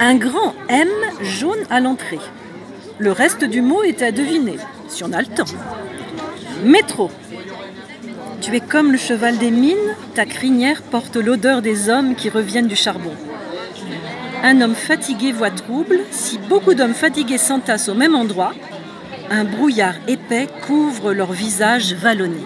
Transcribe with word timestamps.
Un 0.00 0.16
grand 0.16 0.54
M 0.68 0.88
jaune 1.22 1.64
à 1.70 1.80
l'entrée. 1.80 2.18
Le 2.98 3.12
reste 3.12 3.44
du 3.44 3.62
mot 3.62 3.82
est 3.82 4.02
à 4.02 4.12
deviner, 4.12 4.56
si 4.88 5.04
on 5.04 5.12
a 5.12 5.20
le 5.20 5.26
temps. 5.26 5.44
Métro. 6.64 7.10
Tu 8.40 8.54
es 8.54 8.60
comme 8.60 8.92
le 8.92 8.98
cheval 8.98 9.38
des 9.38 9.50
mines, 9.50 9.96
ta 10.14 10.26
crinière 10.26 10.82
porte 10.82 11.16
l'odeur 11.16 11.62
des 11.62 11.88
hommes 11.88 12.14
qui 12.14 12.28
reviennent 12.28 12.68
du 12.68 12.76
charbon. 12.76 13.12
Un 14.42 14.60
homme 14.60 14.74
fatigué 14.74 15.32
voit 15.32 15.50
trouble, 15.50 16.00
si 16.10 16.38
beaucoup 16.38 16.74
d'hommes 16.74 16.94
fatigués 16.94 17.38
s'entassent 17.38 17.88
au 17.88 17.94
même 17.94 18.14
endroit, 18.14 18.52
un 19.30 19.44
brouillard 19.44 19.94
épais 20.06 20.48
couvre 20.66 21.12
leur 21.14 21.32
visage 21.32 21.94
vallonné. 21.94 22.42